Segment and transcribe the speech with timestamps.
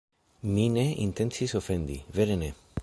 [0.53, 2.53] “Mi ne intencis ofendi, vere ne!”